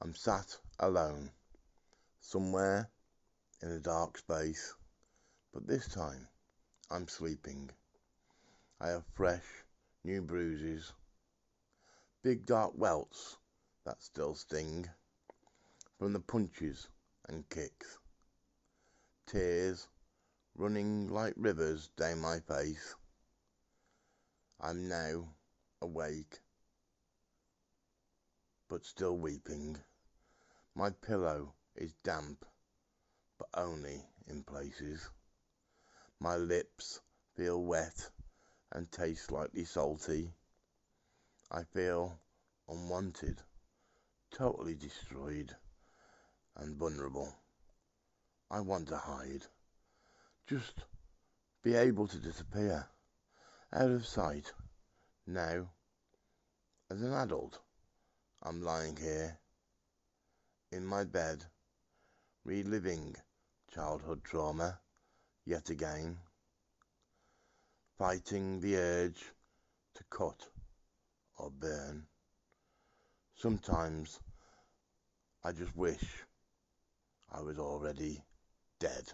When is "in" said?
3.60-3.72, 34.28-34.44, 60.70-60.84